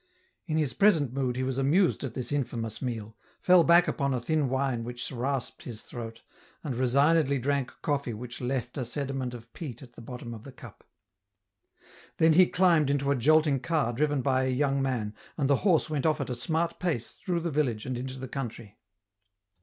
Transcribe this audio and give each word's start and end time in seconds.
In 0.47 0.57
his 0.57 0.73
present 0.73 1.13
mood 1.13 1.35
he 1.35 1.43
was 1.43 1.59
amused 1.59 2.03
at 2.03 2.15
this 2.15 2.31
infamous 2.31 2.81
meal, 2.81 3.15
fell 3.39 3.63
back 3.63 3.87
upon 3.87 4.15
a 4.15 4.19
thin 4.19 4.49
wine 4.49 4.83
which 4.83 5.11
rasped 5.11 5.61
his 5.61 5.81
throat, 5.81 6.23
and 6.63 6.75
resignedly 6.75 7.37
drank 7.37 7.71
coffee 7.83 8.15
which 8.15 8.41
left 8.41 8.79
a 8.79 8.83
sediment 8.83 9.35
of 9.35 9.53
peat 9.53 9.83
at 9.83 9.93
the 9.93 10.01
bottom 10.01 10.33
of 10.33 10.43
the 10.43 10.51
cup. 10.51 10.83
Then 12.17 12.33
he 12.33 12.47
climbed 12.47 12.89
into 12.89 13.11
a 13.11 13.15
jolting 13.15 13.59
car 13.59 13.93
driven 13.93 14.23
by 14.23 14.45
a 14.45 14.49
young 14.49 14.81
man, 14.81 15.13
and 15.37 15.47
the 15.47 15.57
horse 15.57 15.87
went 15.87 16.07
off 16.07 16.19
at 16.19 16.31
a 16.31 16.35
smart 16.35 16.79
pace 16.79 17.11
through 17.23 17.41
the 17.41 17.51
village 17.51 17.85
and 17.85 17.95
into 17.95 18.17
the 18.17 18.27
country. 18.27 18.79